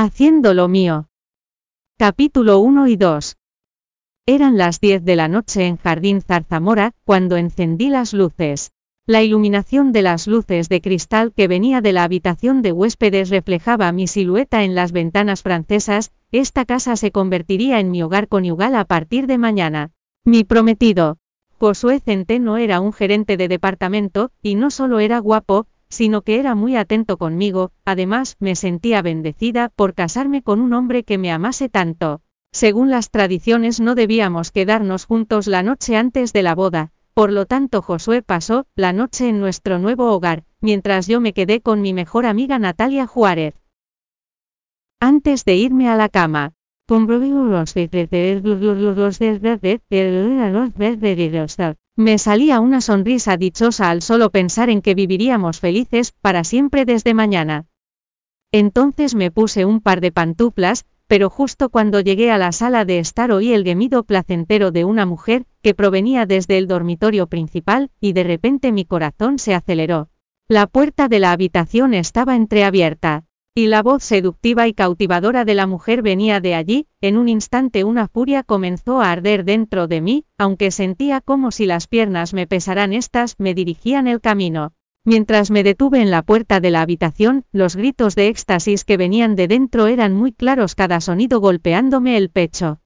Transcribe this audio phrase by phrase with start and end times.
[0.00, 1.08] Haciendo lo mío.
[1.98, 3.36] Capítulo 1 y 2.
[4.26, 8.70] Eran las 10 de la noche en Jardín Zarzamora, cuando encendí las luces.
[9.08, 13.90] La iluminación de las luces de cristal que venía de la habitación de huéspedes reflejaba
[13.90, 18.84] mi silueta en las ventanas francesas, esta casa se convertiría en mi hogar conyugal a
[18.84, 19.90] partir de mañana.
[20.24, 21.18] Mi prometido.
[21.58, 26.54] Josué Centeno era un gerente de departamento, y no solo era guapo, sino que era
[26.54, 31.68] muy atento conmigo, además me sentía bendecida por casarme con un hombre que me amase
[31.68, 32.20] tanto.
[32.52, 37.46] Según las tradiciones no debíamos quedarnos juntos la noche antes de la boda, por lo
[37.46, 41.92] tanto Josué pasó la noche en nuestro nuevo hogar, mientras yo me quedé con mi
[41.92, 43.54] mejor amiga Natalia Juárez.
[45.00, 46.54] Antes de irme a la cama,
[51.98, 57.12] me salía una sonrisa dichosa al solo pensar en que viviríamos felices para siempre desde
[57.12, 57.66] mañana.
[58.52, 63.00] Entonces me puse un par de pantuflas, pero justo cuando llegué a la sala de
[63.00, 68.12] estar oí el gemido placentero de una mujer, que provenía desde el dormitorio principal, y
[68.12, 70.08] de repente mi corazón se aceleró.
[70.46, 73.24] La puerta de la habitación estaba entreabierta.
[73.58, 77.82] Y la voz seductiva y cautivadora de la mujer venía de allí, en un instante
[77.82, 82.46] una furia comenzó a arder dentro de mí, aunque sentía como si las piernas me
[82.46, 84.74] pesaran estas, me dirigían el camino.
[85.04, 89.34] Mientras me detuve en la puerta de la habitación, los gritos de éxtasis que venían
[89.34, 92.80] de dentro eran muy claros cada sonido golpeándome el pecho.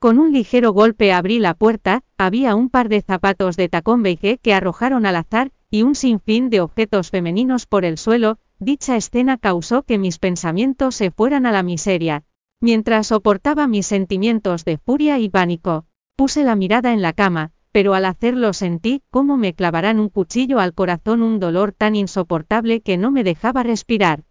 [0.00, 4.38] Con un ligero golpe abrí la puerta, había un par de zapatos de tacón beige
[4.38, 9.38] que arrojaron al azar, y un sinfín de objetos femeninos por el suelo, Dicha escena
[9.38, 12.24] causó que mis pensamientos se fueran a la miseria.
[12.60, 17.94] Mientras soportaba mis sentimientos de furia y pánico, puse la mirada en la cama, pero
[17.94, 22.96] al hacerlo sentí cómo me clavarán un cuchillo al corazón un dolor tan insoportable que
[22.96, 24.24] no me dejaba respirar.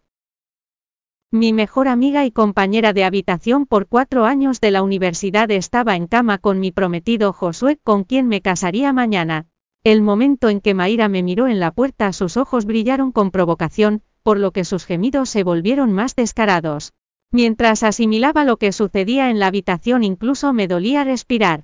[1.31, 6.07] Mi mejor amiga y compañera de habitación por cuatro años de la universidad estaba en
[6.07, 9.47] cama con mi prometido Josué con quien me casaría mañana.
[9.83, 14.03] El momento en que Maira me miró en la puerta sus ojos brillaron con provocación,
[14.27, 16.91] por lo que sus gemidos se volvieron más descarados.
[17.31, 21.63] Mientras asimilaba lo que sucedía en la habitación incluso me dolía respirar.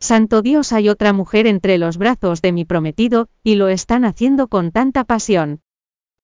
[0.00, 4.48] Santo Dios hay otra mujer entre los brazos de mi prometido, y lo están haciendo
[4.48, 5.60] con tanta pasión.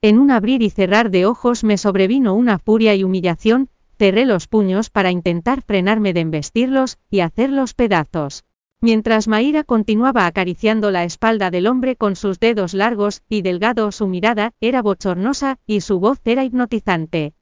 [0.01, 3.69] En un abrir y cerrar de ojos me sobrevino una furia y humillación,
[3.99, 8.47] cerré los puños para intentar frenarme de embestirlos, y hacerlos pedazos.
[8.85, 14.09] Mientras Maíra continuaba acariciando la espalda del hombre con sus dedos largos y delgados, su
[14.09, 17.35] mirada era bochornosa y su voz era hipnotizante.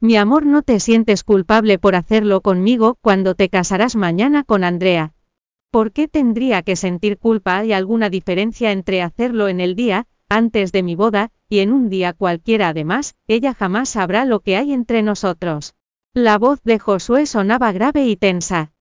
[0.00, 5.14] Mi amor, no te sientes culpable por hacerlo conmigo cuando te casarás mañana con Andrea.
[5.70, 7.56] ¿Por qué tendría que sentir culpa?
[7.56, 11.88] ¿Hay alguna diferencia entre hacerlo en el día, antes de mi boda, y en un
[11.88, 13.14] día cualquiera además?
[13.26, 15.74] Ella jamás sabrá lo que hay entre nosotros.
[16.12, 18.72] La voz de Josué sonaba grave y tensa.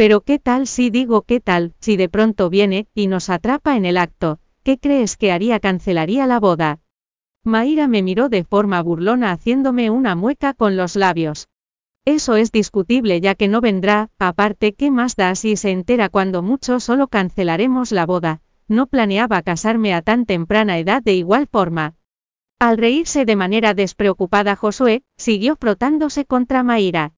[0.00, 3.84] Pero ¿qué tal si digo qué tal, si de pronto viene, y nos atrapa en
[3.84, 4.38] el acto?
[4.62, 5.60] ¿Qué crees que haría?
[5.60, 6.80] Cancelaría la boda.
[7.44, 11.50] Maíra me miró de forma burlona haciéndome una mueca con los labios.
[12.06, 16.40] Eso es discutible ya que no vendrá, aparte, ¿qué más da si se entera cuando
[16.40, 18.40] mucho solo cancelaremos la boda?
[18.68, 21.94] No planeaba casarme a tan temprana edad de igual forma.
[22.58, 27.12] Al reírse de manera despreocupada Josué, siguió frotándose contra Maíra.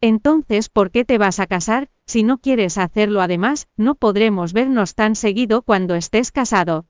[0.00, 1.88] Entonces, ¿por qué te vas a casar?
[2.06, 6.86] Si no quieres hacerlo además, no podremos vernos tan seguido cuando estés casado.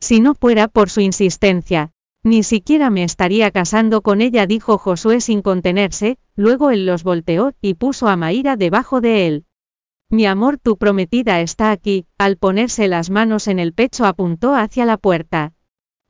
[0.00, 1.92] Si no fuera por su insistencia,
[2.24, 7.52] ni siquiera me estaría casando con ella, dijo Josué sin contenerse, luego él los volteó
[7.60, 9.44] y puso a Maíra debajo de él.
[10.10, 14.84] Mi amor, tu prometida está aquí, al ponerse las manos en el pecho apuntó hacia
[14.84, 15.54] la puerta.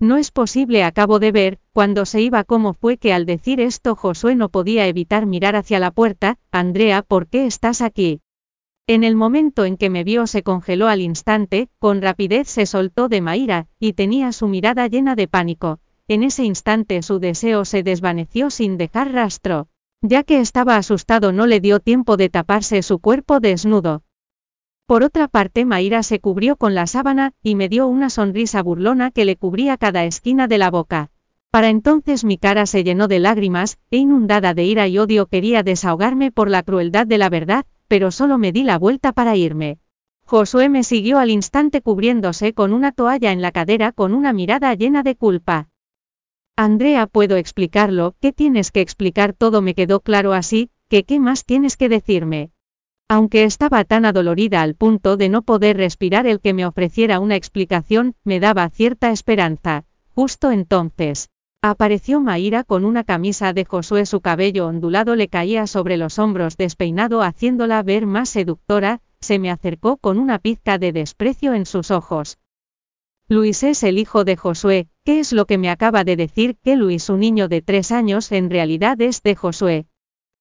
[0.03, 3.95] No es posible, acabo de ver, cuando se iba cómo fue que al decir esto
[3.95, 8.21] Josué no podía evitar mirar hacia la puerta, Andrea, ¿por qué estás aquí?
[8.89, 13.09] En el momento en que me vio se congeló al instante, con rapidez se soltó
[13.09, 15.79] de Maíra, y tenía su mirada llena de pánico.
[16.09, 19.69] En ese instante su deseo se desvaneció sin dejar rastro.
[20.01, 24.03] Ya que estaba asustado no le dio tiempo de taparse su cuerpo desnudo.
[24.87, 29.11] Por otra parte Maíra se cubrió con la sábana, y me dio una sonrisa burlona
[29.11, 31.11] que le cubría cada esquina de la boca.
[31.51, 35.63] Para entonces mi cara se llenó de lágrimas, e inundada de ira y odio quería
[35.63, 39.79] desahogarme por la crueldad de la verdad, pero solo me di la vuelta para irme.
[40.25, 44.73] Josué me siguió al instante cubriéndose con una toalla en la cadera con una mirada
[44.75, 45.69] llena de culpa.
[46.57, 49.35] Andrea, puedo explicarlo, ¿qué tienes que explicar?
[49.35, 52.51] Todo me quedó claro así, que qué más tienes que decirme.
[53.09, 57.37] Aunque estaba tan adolorida al punto de no poder respirar el que me ofreciera una
[57.37, 59.85] explicación, me daba cierta esperanza.
[60.15, 61.31] Justo entonces,
[61.65, 66.57] Apareció Maíra con una camisa de Josué, su cabello ondulado le caía sobre los hombros
[66.57, 71.93] despeinado haciéndola ver más seductora, se me acercó con una pizca de desprecio en sus
[71.93, 72.41] ojos.
[73.29, 76.75] Luis es el hijo de Josué, ¿qué es lo que me acaba de decir que
[76.75, 79.87] Luis, un niño de tres años, en realidad es de Josué?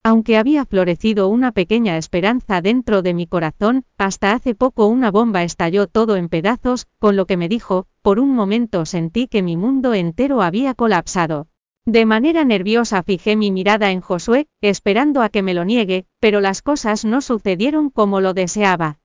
[0.03, 5.43] Aunque había florecido una pequeña esperanza dentro de mi corazón, hasta hace poco una bomba
[5.43, 9.57] estalló todo en pedazos, con lo que me dijo, por un momento sentí que mi
[9.57, 11.49] mundo entero había colapsado.
[11.85, 16.41] De manera nerviosa fijé mi mirada en Josué, esperando a que me lo niegue, pero
[16.41, 18.99] las cosas no sucedieron como lo deseaba.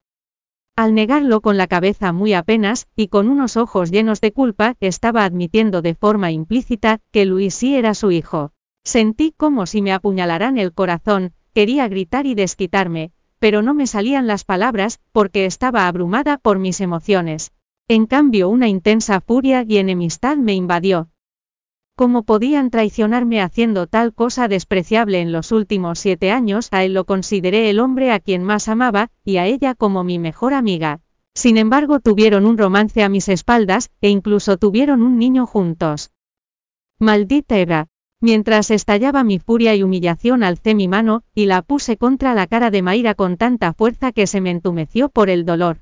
[0.76, 5.24] Al negarlo con la cabeza muy apenas, y con unos ojos llenos de culpa, estaba
[5.24, 8.52] admitiendo de forma implícita, que Luis sí era su hijo.
[8.86, 13.10] Sentí como si me apuñalaran el corazón, quería gritar y desquitarme,
[13.40, 17.50] pero no me salían las palabras, porque estaba abrumada por mis emociones.
[17.88, 21.08] En cambio una intensa furia y enemistad me invadió.
[21.96, 26.68] ¿Cómo podían traicionarme haciendo tal cosa despreciable en los últimos siete años?
[26.70, 30.20] A él lo consideré el hombre a quien más amaba, y a ella como mi
[30.20, 31.00] mejor amiga.
[31.34, 36.12] Sin embargo tuvieron un romance a mis espaldas, e incluso tuvieron un niño juntos.
[37.00, 37.88] Maldita Eva,
[38.20, 42.70] Mientras estallaba mi furia y humillación alcé mi mano, y la puse contra la cara
[42.70, 45.80] de Maíra con tanta fuerza que se me entumeció por el dolor.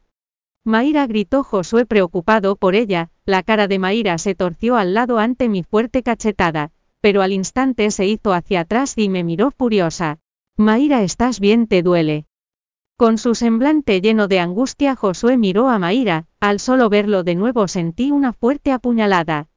[0.65, 5.49] Maíra gritó Josué preocupado por ella, la cara de Maíra se torció al lado ante
[5.49, 10.19] mi fuerte cachetada, pero al instante se hizo hacia atrás y me miró furiosa.
[10.57, 11.67] Maíra, ¿estás bien?
[11.67, 12.27] ¿Te duele?
[12.97, 17.69] Con su semblante lleno de angustia Josué miró a Maíra, al solo verlo de nuevo
[17.69, 19.49] sentí una fuerte apuñalada.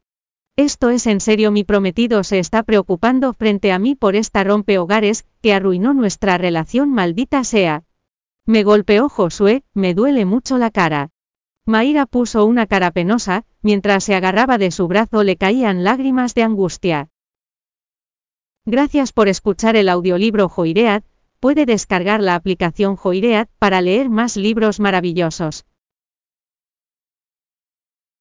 [0.57, 5.24] Esto es en serio mi prometido se está preocupando frente a mí por esta rompehogares,
[5.44, 7.83] que arruinó nuestra relación maldita sea.
[8.48, 11.12] Me golpeó Josué, me duele mucho la cara.
[11.68, 16.42] Maíra puso una cara penosa, mientras se agarraba de su brazo le caían lágrimas de
[16.42, 17.09] angustia.
[18.65, 21.04] Gracias por escuchar el audiolibro Joiread,
[21.39, 25.68] puede descargar la aplicación Joiread para leer más libros maravillosos.